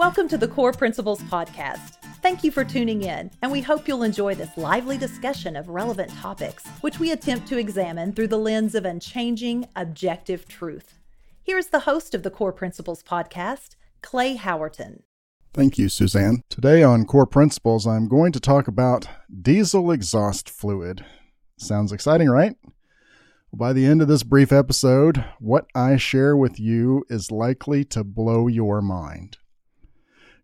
[0.00, 1.96] Welcome to the Core Principles Podcast.
[2.22, 6.10] Thank you for tuning in, and we hope you'll enjoy this lively discussion of relevant
[6.10, 10.94] topics, which we attempt to examine through the lens of unchanging, objective truth.
[11.42, 15.02] Here's the host of the Core Principles Podcast, Clay Howerton.
[15.52, 16.44] Thank you, Suzanne.
[16.48, 19.06] Today on Core Principles, I'm going to talk about
[19.42, 21.04] diesel exhaust fluid.
[21.58, 22.56] Sounds exciting, right?
[23.52, 28.02] By the end of this brief episode, what I share with you is likely to
[28.02, 29.36] blow your mind.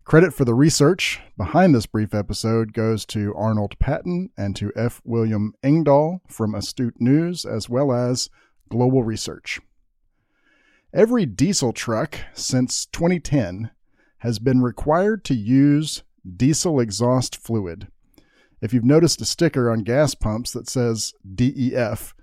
[0.07, 5.01] Credit for the research behind this brief episode goes to Arnold Patton and to F.
[5.03, 8.29] William Engdahl from Astute News, as well as
[8.69, 9.59] Global Research.
[10.93, 13.69] Every diesel truck since 2010
[14.19, 16.03] has been required to use
[16.37, 17.89] diesel exhaust fluid.
[18.61, 22.15] If you've noticed a sticker on gas pumps that says DEF,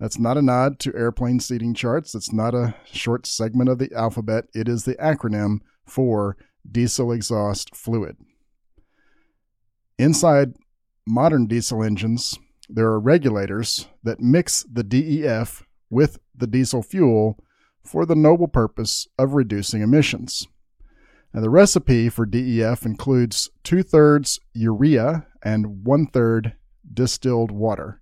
[0.00, 2.14] that's not a nod to airplane seating charts.
[2.14, 4.46] It's not a short segment of the alphabet.
[4.54, 6.38] It is the acronym for
[6.70, 8.16] diesel exhaust fluid.
[9.98, 10.54] Inside
[11.06, 17.38] modern diesel engines, there are regulators that mix the DEF with the diesel fuel
[17.84, 20.46] for the noble purpose of reducing emissions.
[21.32, 26.54] Now, the recipe for DEF includes two thirds urea and one third
[26.92, 28.00] distilled water.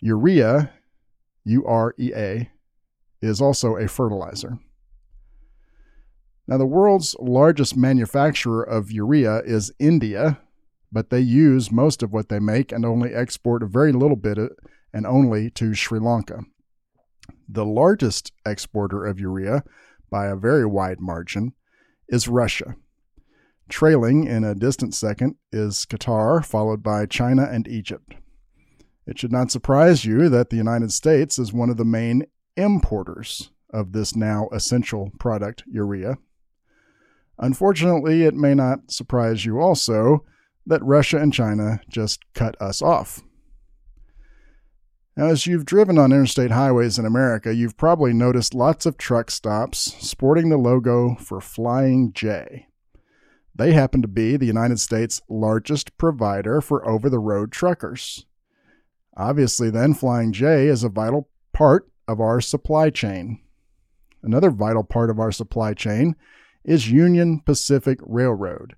[0.00, 0.72] Urea,
[1.44, 2.50] U R E A,
[3.20, 4.58] is also a fertilizer.
[6.46, 10.40] Now, the world's largest manufacturer of urea is India,
[10.90, 14.38] but they use most of what they make and only export a very little bit
[14.38, 14.50] of,
[14.92, 16.40] and only to Sri Lanka.
[17.48, 19.62] The largest exporter of urea,
[20.10, 21.52] by a very wide margin,
[22.08, 22.74] is Russia.
[23.68, 28.14] Trailing in a distant second is Qatar, followed by China and Egypt.
[29.06, 32.24] It should not surprise you that the United States is one of the main
[32.56, 36.18] importers of this now essential product, urea.
[37.40, 40.24] Unfortunately, it may not surprise you also
[40.66, 43.22] that Russia and China just cut us off.
[45.16, 49.30] Now, as you've driven on interstate highways in America, you've probably noticed lots of truck
[49.30, 52.68] stops sporting the logo for Flying J.
[53.54, 58.26] They happen to be the United States' largest provider for over the road truckers.
[59.16, 63.40] Obviously, then, Flying J is a vital part of our supply chain.
[64.22, 66.16] Another vital part of our supply chain
[66.64, 68.74] is Union Pacific Railroad.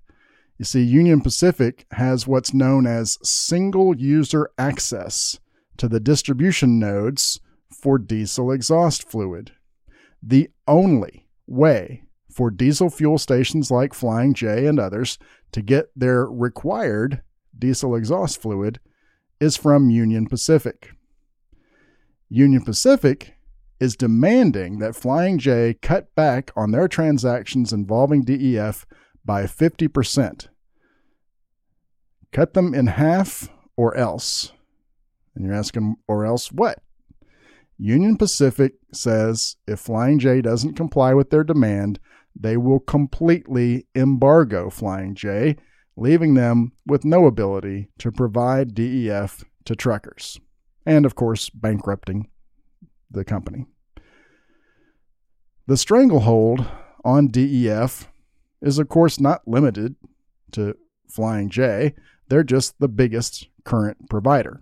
[0.57, 5.39] You see, Union Pacific has what's known as single user access
[5.77, 7.39] to the distribution nodes
[7.71, 9.51] for diesel exhaust fluid.
[10.21, 15.17] The only way for diesel fuel stations like Flying J and others
[15.51, 17.21] to get their required
[17.57, 18.79] diesel exhaust fluid
[19.39, 20.91] is from Union Pacific.
[22.29, 23.32] Union Pacific
[23.83, 28.85] is demanding that Flying J cut back on their transactions involving DEF
[29.25, 30.47] by 50%.
[32.31, 34.53] Cut them in half or else.
[35.35, 36.81] And you're asking, or else what?
[37.77, 41.99] Union Pacific says if Flying J doesn't comply with their demand,
[42.39, 45.57] they will completely embargo Flying J,
[45.97, 50.39] leaving them with no ability to provide DEF to truckers.
[50.85, 52.29] And of course, bankrupting
[53.11, 53.65] the company.
[55.65, 56.65] The stranglehold
[57.05, 58.11] on DEF
[58.61, 59.95] is, of course, not limited
[60.51, 60.75] to
[61.09, 61.93] Flying J,
[62.27, 64.61] they're just the biggest current provider.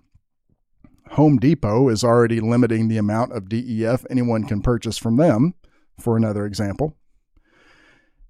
[1.11, 5.55] Home Depot is already limiting the amount of DEF anyone can purchase from them,
[5.99, 6.97] for another example.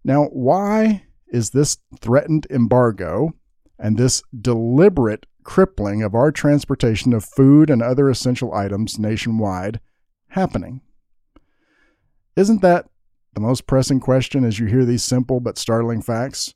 [0.03, 3.33] Now, why is this threatened embargo
[3.77, 9.79] and this deliberate crippling of our transportation of food and other essential items nationwide
[10.29, 10.81] happening?
[12.35, 12.87] Isn't that
[13.33, 16.53] the most pressing question as you hear these simple but startling facts?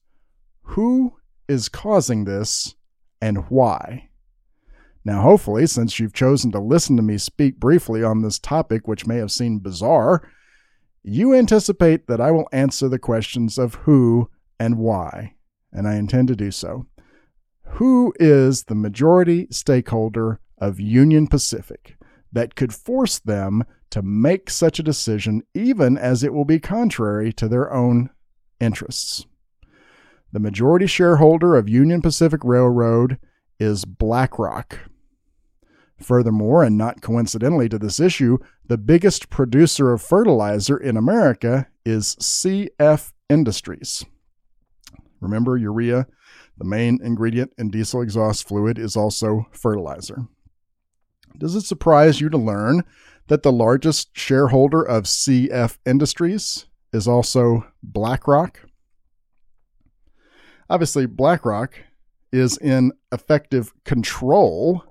[0.63, 1.13] Who
[1.47, 2.75] is causing this
[3.21, 4.09] and why?
[5.03, 9.05] Now, hopefully, since you've chosen to listen to me speak briefly on this topic, which
[9.05, 10.27] may have seemed bizarre,
[11.03, 14.29] you anticipate that I will answer the questions of who
[14.59, 15.35] and why,
[15.71, 16.87] and I intend to do so.
[17.73, 21.94] Who is the majority stakeholder of Union Pacific
[22.35, 27.33] that could force them to make such a decision, even as it will be contrary
[27.33, 28.09] to their own
[28.59, 29.25] interests?
[30.31, 33.17] The majority shareholder of Union Pacific Railroad
[33.57, 34.79] is BlackRock.
[36.01, 42.17] Furthermore, and not coincidentally to this issue, the biggest producer of fertilizer in America is
[42.17, 44.03] CF Industries.
[45.21, 46.05] Remember, urea,
[46.57, 50.27] the main ingredient in diesel exhaust fluid, is also fertilizer.
[51.37, 52.83] Does it surprise you to learn
[53.27, 58.61] that the largest shareholder of CF Industries is also BlackRock?
[60.69, 61.75] Obviously, BlackRock
[62.31, 64.83] is in effective control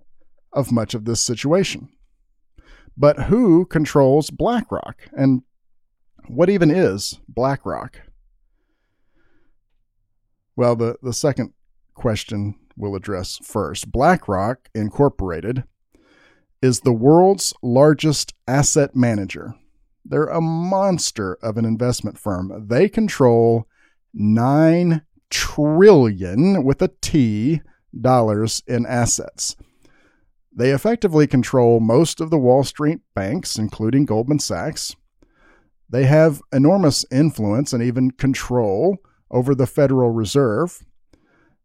[0.52, 1.88] of much of this situation.
[2.96, 5.08] But who controls BlackRock?
[5.12, 5.43] And
[6.29, 8.00] what even is BlackRock?
[10.56, 11.52] Well, the, the second
[11.94, 13.91] question we'll address first.
[13.91, 15.64] BlackRock Incorporated
[16.64, 19.55] is the world's largest asset manager.
[20.02, 22.69] They're a monster of an investment firm.
[22.69, 23.69] They control
[24.14, 27.61] 9 trillion with a T
[28.00, 29.56] dollars in assets.
[30.56, 34.96] They effectively control most of the Wall Street banks, including Goldman Sachs.
[35.90, 38.96] They have enormous influence and even control
[39.31, 40.82] over the Federal Reserve.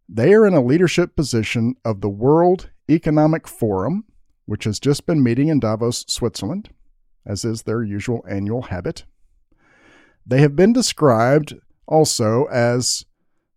[0.10, 4.04] They are in a leadership position of the World Economic Forum,
[4.50, 6.69] which has just been meeting in Davos, Switzerland,
[7.24, 9.06] as is their usual annual habit.
[10.25, 11.54] They have been described
[11.86, 13.06] also as,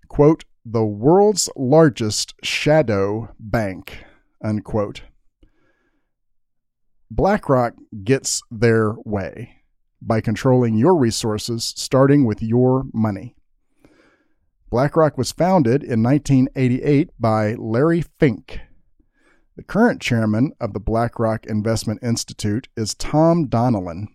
[0.08, 4.04] quote, the world's largest shadow bank,
[4.44, 5.04] unquote.
[7.10, 7.72] BlackRock
[8.04, 9.62] gets their way
[10.02, 13.34] by controlling your resources, starting with your money.
[14.68, 18.60] BlackRock was founded in 1988 by Larry Fink.
[19.54, 24.06] The current chairman of the BlackRock Investment Institute is Tom Donilon.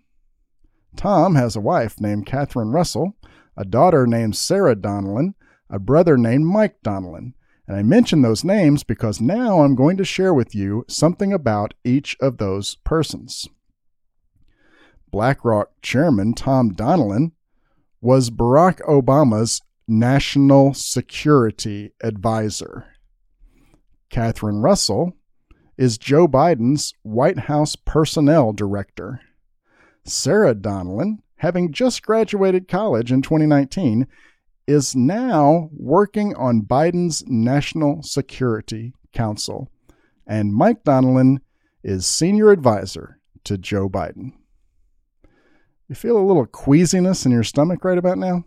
[0.95, 3.15] Tom has a wife named Catherine Russell,
[3.55, 5.35] a daughter named Sarah Donilon,
[5.69, 7.33] a brother named Mike Donilon.
[7.67, 11.75] And I mention those names because now I'm going to share with you something about
[11.83, 13.47] each of those persons.
[15.11, 17.33] BlackRock chairman Tom Donilon
[18.01, 22.87] was Barack Obama's National Security Advisor.
[24.09, 25.13] Catherine Russell
[25.77, 29.21] is Joe Biden's White House Personnel Director.
[30.03, 34.07] Sarah Donilon, having just graduated college in 2019,
[34.65, 39.69] is now working on Biden's National Security Council.
[40.25, 41.37] And Mike Donilon
[41.83, 44.33] is Senior Advisor to Joe Biden.
[45.87, 48.43] You feel a little queasiness in your stomach right about now?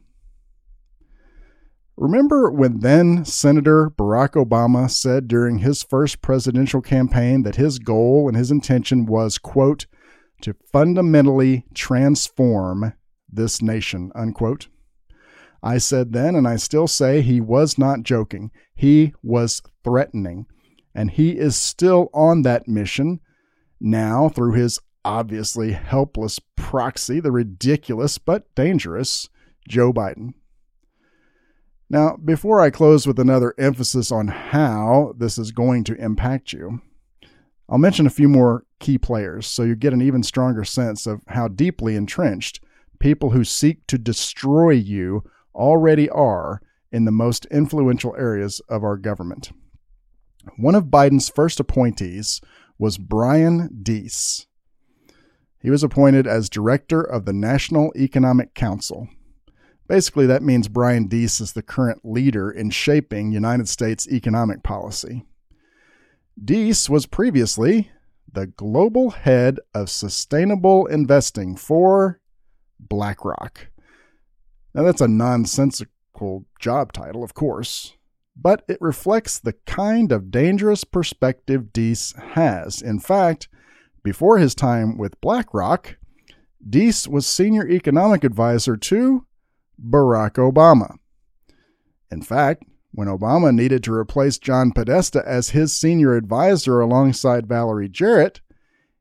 [2.01, 8.27] Remember when then Senator Barack Obama said during his first presidential campaign that his goal
[8.27, 9.85] and his intention was, quote,
[10.41, 12.95] to fundamentally transform
[13.31, 14.69] this nation, unquote?
[15.63, 18.51] I said then, and I still say, he was not joking.
[18.75, 20.47] He was threatening.
[20.95, 23.21] And he is still on that mission
[23.79, 29.29] now through his obviously helpless proxy, the ridiculous but dangerous
[29.69, 30.33] Joe Biden.
[31.93, 36.81] Now, before I close with another emphasis on how this is going to impact you,
[37.69, 41.23] I'll mention a few more key players so you get an even stronger sense of
[41.27, 42.61] how deeply entrenched
[43.01, 48.97] people who seek to destroy you already are in the most influential areas of our
[48.97, 49.51] government.
[50.57, 52.41] One of Biden's first appointees
[52.79, 54.47] was Brian Deese.
[55.61, 59.09] He was appointed as director of the National Economic Council,
[59.91, 65.25] Basically, that means Brian Deese is the current leader in shaping United States economic policy.
[66.43, 67.91] Deese was previously
[68.33, 72.21] the global head of sustainable investing for
[72.79, 73.67] BlackRock.
[74.75, 77.97] Now, that's a nonsensical job title, of course,
[78.37, 82.81] but it reflects the kind of dangerous perspective Deese has.
[82.81, 83.49] In fact,
[84.05, 85.97] before his time with BlackRock,
[86.65, 89.27] Deese was senior economic advisor to
[89.83, 90.97] Barack Obama.
[92.11, 97.89] In fact, when Obama needed to replace John Podesta as his senior advisor alongside Valerie
[97.89, 98.41] Jarrett,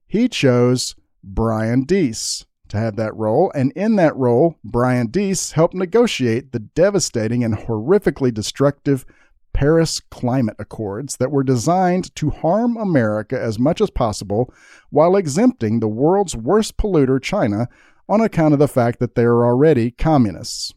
[0.08, 5.74] he chose Brian Deese to have that role, and in that role, Brian Deese helped
[5.74, 9.06] negotiate the devastating and horrifically destructive
[9.54, 14.54] Paris Climate Accords that were designed to harm America as much as possible
[14.92, 17.68] while exempting the world's worst polluter, China,
[18.10, 20.74] on account of the fact that they are already communists.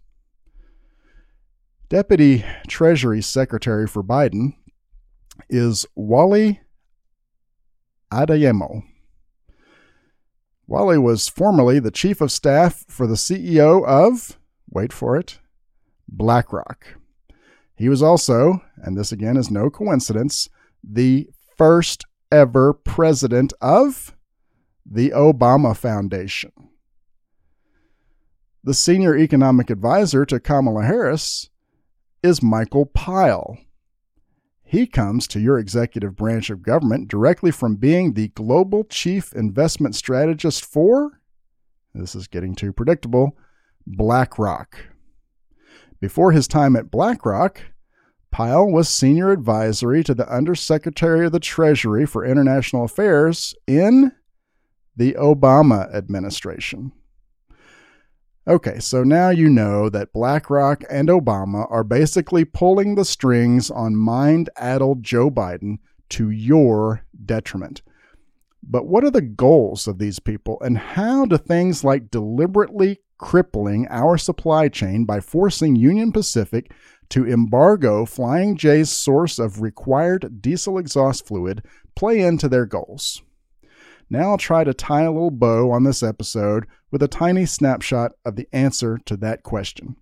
[1.89, 4.55] Deputy Treasury Secretary for Biden
[5.49, 6.61] is Wally
[8.13, 8.83] Adeyemo.
[10.67, 14.39] Wally was formerly the chief of staff for the CEO of,
[14.71, 15.39] wait for it,
[16.09, 16.99] BlackRock.
[17.77, 20.49] He was also, and this again is no coincidence,
[20.85, 24.15] the first ever president of
[24.85, 26.53] the Obama Foundation.
[28.65, 31.51] The senior economic advisor to Kamala Harris
[32.23, 33.59] is Michael Pyle.
[34.63, 39.97] He comes to your executive branch of government directly from being the global chief investment
[39.97, 41.21] strategist for,
[41.93, 43.37] this is getting too predictable,
[43.85, 44.79] BlackRock.
[46.01, 47.61] Before his time at BlackRock,
[48.31, 54.13] Pyle was senior advisory to the Undersecretary of the Treasury for International Affairs in
[54.97, 56.93] the Obama administration.
[58.49, 63.95] Okay, so now you know that BlackRock and Obama are basically pulling the strings on
[63.95, 67.83] mind addled Joe Biden to your detriment.
[68.61, 73.87] But what are the goals of these people, and how do things like deliberately crippling
[73.89, 76.73] our supply chain by forcing Union Pacific
[77.11, 83.23] to embargo Flying J's source of required diesel exhaust fluid play into their goals?
[84.13, 88.13] Now I'll try to tie a little bow on this episode with a tiny snapshot
[88.27, 89.97] of the answer to that question.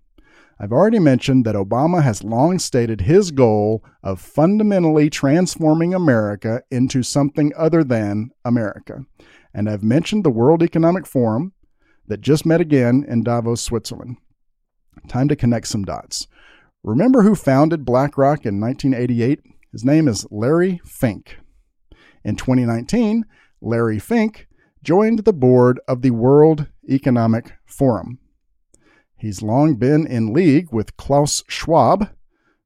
[0.59, 7.03] I've already mentioned that Obama has long stated his goal of fundamentally transforming America into
[7.03, 9.05] something other than America.
[9.53, 11.53] And I've mentioned the World Economic Forum
[12.07, 14.17] that just met again in Davos, Switzerland.
[15.07, 16.27] Time to connect some dots.
[16.83, 19.39] Remember who founded BlackRock in 1988?
[19.71, 21.37] His name is Larry Fink.
[22.25, 23.25] In 2019,
[23.61, 24.47] Larry Fink
[24.83, 28.17] joined the board of the World Economic Forum.
[29.15, 32.09] He's long been in league with Klaus Schwab,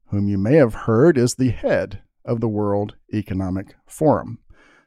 [0.05, 4.39] whom you may have heard is the head of the World Economic Forum,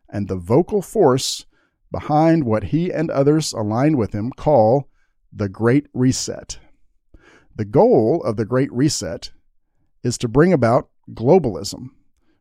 [0.08, 1.44] and the vocal force
[1.92, 4.88] behind what he and others aligned with him call
[5.30, 6.58] the Great Reset.
[7.54, 9.32] The goal of the Great Reset
[10.02, 11.90] is to bring about globalism,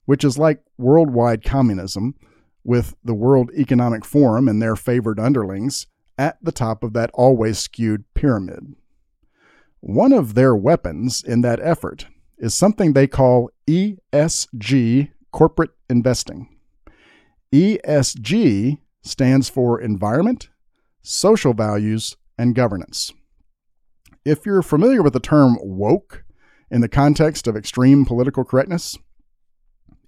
[0.05, 2.15] which is like worldwide communism,
[2.67, 7.57] with the World Economic Forum and their favored underlings at the top of that always
[7.57, 8.75] skewed pyramid.
[9.79, 12.07] One of their weapons in that effort
[12.37, 16.57] is something they call ESG corporate investing.
[17.53, 20.49] ESG stands for environment,
[21.01, 23.13] social values, and governance.
[24.25, 26.25] If you're familiar with the term woke
[26.69, 28.97] in the context of extreme political correctness,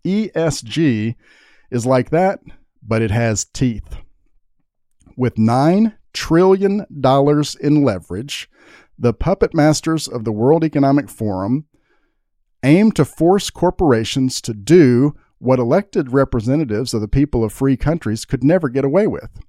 [0.06, 1.16] ESG
[1.72, 2.40] is like that,
[2.82, 3.98] but it has teeth.
[5.16, 6.86] With $9 trillion
[7.62, 8.50] in leverage,
[8.98, 11.66] the puppet masters of the World Economic Forum
[12.64, 18.26] aim to force corporations to do what elected representatives of the people of free countries
[18.26, 19.40] could never get away with,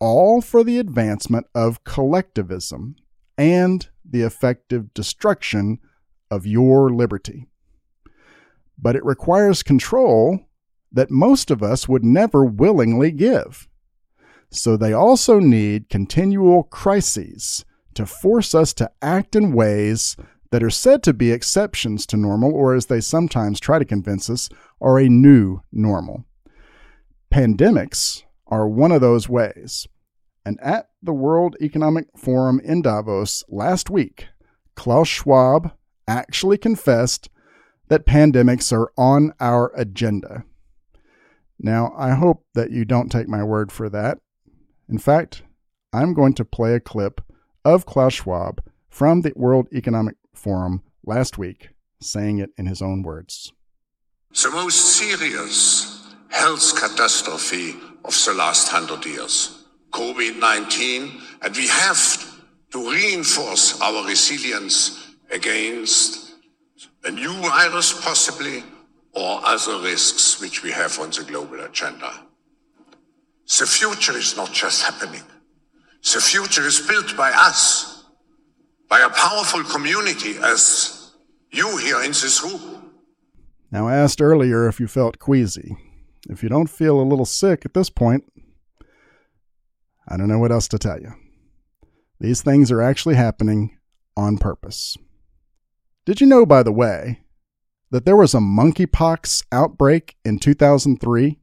[0.00, 2.96] all for the advancement of collectivism
[3.38, 5.78] and the effective destruction
[6.30, 7.46] of your liberty.
[8.76, 10.40] But it requires control
[10.92, 13.68] that most of us would never willingly give.
[14.50, 20.16] So they also need continual crises to force us to act in ways
[20.50, 24.28] that are said to be exceptions to normal, or as they sometimes try to convince
[24.28, 26.26] us, are a new normal.
[27.32, 29.88] Pandemics are one of those ways.
[30.44, 34.26] And at the World Economic Forum in Davos last week,
[34.74, 35.72] Klaus Schwab
[36.06, 37.30] actually confessed
[37.88, 40.44] that pandemics are on our agenda.
[41.64, 44.18] Now, I hope that you don't take my word for that.
[44.88, 45.42] In fact,
[45.92, 47.20] I'm going to play a clip
[47.64, 51.68] of Klaus Schwab from the World Economic Forum last week,
[52.00, 53.52] saying it in his own words.
[54.42, 62.42] The most serious health catastrophe of the last hundred years, COVID 19, and we have
[62.72, 66.32] to reinforce our resilience against
[67.04, 68.64] a new virus, possibly,
[69.12, 72.12] or other risks which we have on the global agenda.
[73.58, 75.22] The future is not just happening.
[76.02, 78.04] The future is built by us,
[78.88, 81.12] by a powerful community as
[81.50, 82.92] you here in this room.
[83.70, 85.76] Now, I asked earlier if you felt queasy.
[86.28, 88.24] If you don't feel a little sick at this point,
[90.08, 91.12] I don't know what else to tell you.
[92.20, 93.78] These things are actually happening
[94.16, 94.96] on purpose.
[96.04, 97.20] Did you know, by the way,
[97.92, 101.38] that there was a monkeypox outbreak in 2003?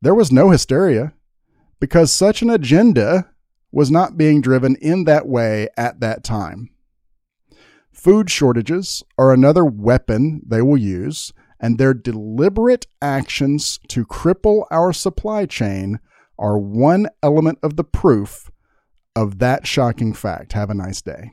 [0.00, 1.12] There was no hysteria
[1.78, 3.30] because such an agenda
[3.70, 6.70] was not being driven in that way at that time.
[7.92, 14.92] Food shortages are another weapon they will use, and their deliberate actions to cripple our
[14.92, 16.00] supply chain
[16.38, 18.50] are one element of the proof
[19.14, 20.54] of that shocking fact.
[20.54, 21.32] Have a nice day.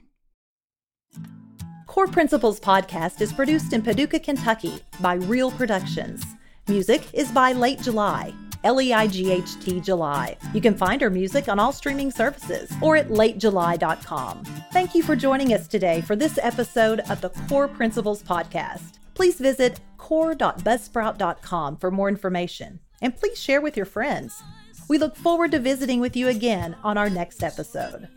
[1.92, 6.24] Core Principles podcast is produced in Paducah, Kentucky by Real Productions.
[6.70, 8.34] Music is by Leight July.
[8.64, 10.38] L E I G H T July.
[10.54, 14.46] You can find her music on all streaming services or at latejuly.com.
[14.72, 19.00] Thank you for joining us today for this episode of the Core Principles Podcast.
[19.14, 24.42] Please visit core.buzzsprout.com for more information and please share with your friends.
[24.88, 28.08] We look forward to visiting with you again on our next episode.